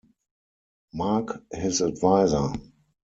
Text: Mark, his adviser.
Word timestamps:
Mark, 0.95 1.29
his 1.51 1.79
adviser. 1.79 2.53